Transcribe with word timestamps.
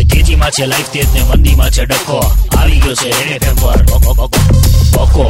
એ 0.00 0.02
તેજીમાં 0.10 0.50
છે 0.56 0.64
લાઈફ 0.70 0.90
તેજ 0.94 1.08
ને 1.14 1.20
મંદીમાં 1.28 1.70
છે 1.76 1.84
ડખો. 1.90 2.18
આવી 2.58 2.80
ગયો 2.84 2.94
છે 3.00 3.10
રેડ 3.18 3.32
એફએમ 3.36 3.56
પર. 3.62 3.78
બકો 4.94 5.26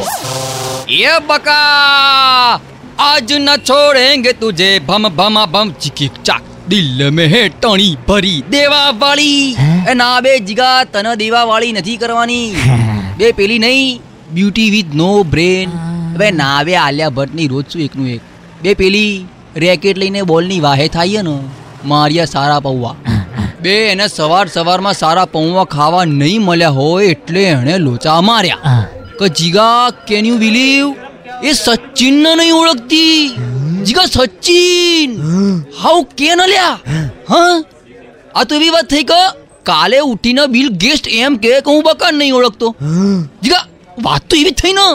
એ 0.89 1.15
બકા 1.29 2.61
આજ 3.07 3.31
ન 3.39 3.49
છોડેંગે 3.69 4.33
તુજે 4.41 4.69
ભમ 4.89 5.05
ભમા 5.19 5.47
ભમ. 5.55 5.69
ચીકી 5.83 6.11
ચાક. 6.23 6.43
દિલ 6.69 6.99
મે 7.17 7.25
હે 7.35 7.43
ટણી 7.49 7.95
ભરી 8.09 8.41
દેવા 8.55 8.91
વાળી 9.03 9.45
એ 9.91 9.95
ના 10.01 10.17
બે 10.27 10.33
જીગા 10.49 10.79
તન 10.93 11.09
દેવા 11.23 11.45
વાળી 11.53 11.77
નથી 11.79 11.99
કરવાની. 12.03 12.49
બે 13.19 13.33
પેલી 13.39 13.61
નહીં 13.67 14.01
બ્યુટી 14.35 14.71
વિથ 14.75 14.93
નો 15.03 15.11
બ્રેન 15.35 15.79
હવે 16.17 16.29
ના 16.41 16.59
બે 16.69 16.77
આલિયા 16.83 17.17
ભટ્ટની 17.17 17.49
રોજ 17.55 17.65
શું 17.73 17.83
એકનું 17.87 18.09
એક? 18.17 18.23
બે 18.63 18.75
પેલી 18.75 19.15
રેકેટ 19.65 19.97
લઈને 20.03 20.21
બોલની 20.33 20.61
વાહે 20.67 20.87
થાય 20.99 21.23
ને? 21.31 21.39
મારિયા 21.91 22.33
સારા 22.35 22.61
પૌવા. 22.67 22.97
બે 23.65 23.75
એને 23.93 24.07
સવાર 24.17 24.45
સવારમાં 24.55 24.97
સારા 25.03 25.27
પૌવા 25.35 25.67
ખાવા 25.75 26.05
નહીં 26.21 26.43
મળ્યા 26.49 26.77
હોય 26.79 27.11
એટલે 27.15 27.43
એણે 27.53 27.75
લોચા 27.87 28.21
માર્યા. 28.29 28.79
કે 29.19 29.27
જીગા 29.41 29.91
કેન 30.09 30.27
યુ 30.31 30.39
બિલીવ 30.45 30.87
એ 31.49 31.53
સચિનને 31.65 32.31
નહીં 32.41 32.55
ઓળખતી. 32.61 33.19
જીગા 33.87 34.07
સચિન! 34.15 35.11
હાઉ 35.83 35.99
કેન 36.21 36.41
અલ્યા? 36.47 36.79
હા? 37.31 37.57
આ 38.35 38.45
તો 38.45 38.55
એવી 38.61 38.73
વાત 38.77 38.89
થઈ 38.95 39.05
કે 39.13 39.21
કાલે 39.71 39.99
ઉઠીને 40.11 40.43
બિલ 40.57 40.69
ગેસ્ટ 40.85 41.07
એમ 41.21 41.39
કે 41.45 41.53
કે 41.67 41.71
હું 41.75 41.83
બકાન 41.91 42.19
નહીં 42.23 42.35
ઓળખતો. 42.41 42.75
જીગા 43.45 43.65
વાત 44.09 44.23
તો 44.29 44.37
એવી 44.43 44.55
જ 44.57 44.59
થઈ 44.63 44.75
ને. 44.81 44.89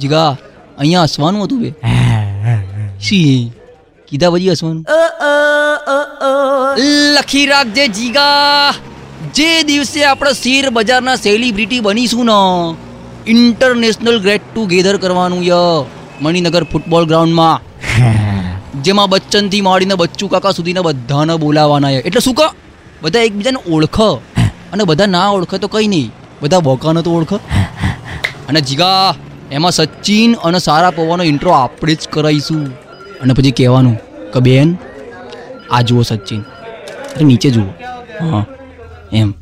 જીગા 0.00 0.30
અહીંયા 0.78 1.06
હસવાનું 1.10 1.44
હતું 1.46 1.60
બે. 1.62 1.70
સી 3.06 3.52
કીધા 4.08 4.30
પછી 4.34 4.50
હસવાનું? 4.56 4.84
લખી 6.78 7.46
રાખજે 7.46 7.88
જીગા. 7.88 8.74
જે 9.34 9.62
દિવસે 9.62 10.04
આપણે 10.04 10.32
શેર 10.32 10.70
બજારના 10.70 11.16
સેલિબ્રિટી 11.16 11.80
બનીશું 11.80 12.26
ને 12.26 12.38
ઇન્ટરનેશનલ 13.30 14.18
ગ્રેટ 14.18 14.42
ટુગેધર 14.54 14.96
કરવાનું 14.96 15.42
ય 15.42 15.60
મણિનગર 16.20 16.64
ફૂટબોલ 16.64 17.06
ગ્રાઉન્ડમાં 17.06 17.60
જેમાં 18.82 19.10
બચ્ચનથી 19.10 19.60
માંડીને 19.60 19.94
બચ્ચુ 19.94 20.28
કાકા 20.28 20.50
સુધીના 20.50 20.80
બધાને 20.80 21.36
બોલાવાના 21.36 21.90
છે 21.90 21.96
એટલે 21.96 22.20
શું 22.20 22.34
કહો? 22.34 22.48
બધા 23.02 23.20
એકબીજાને 23.20 23.58
ઓળખ. 23.72 24.00
અને 24.72 24.84
બધા 24.84 25.06
ના 25.06 25.28
ઓળખે 25.28 25.58
તો 25.58 25.68
કંઈ 25.68 25.86
નહીં. 25.86 26.12
બધા 26.42 26.58
બોકાને 26.58 27.02
તો 27.02 27.10
ઓળખ. 27.10 27.34
અને 28.48 28.60
જીગા 28.60 29.14
એમાં 29.52 29.72
સચિન 29.72 30.34
અને 30.34 30.58
સારા 30.58 30.90
પવાનો 30.90 31.24
ઇન્ટ્રો 31.24 31.50
આપણે 31.50 31.94
જ 31.94 32.08
કરાવીશું 32.12 32.62
અને 33.20 33.32
પછી 33.32 33.50
કહેવાનું 33.50 33.96
કે 34.32 34.40
બેન 34.40 34.76
આ 35.70 35.80
જુઓ 35.80 36.02
સચિન. 36.02 36.42
નીચે 37.24 37.50
જુઓ. 37.50 37.64
હા. 38.32 38.44
એમ. 39.12 39.34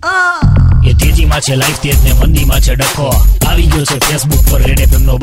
એ 0.84 0.92
તેજીમાં 0.92 1.40
છે 1.40 1.54
લાઈફ 1.54 1.80
તેજ 1.80 2.04
ને 2.04 2.12
મંદીમાં 2.12 2.60
છે 2.60 2.74
ડખો. 2.74 3.14
આવી 3.48 3.66
ગયો 3.66 3.84
છે 3.84 3.98
ફેસબુક 3.98 4.52
પર 4.52 4.62
રેડ 4.62 4.80
એફએમ 4.80 5.02
નો 5.02 5.16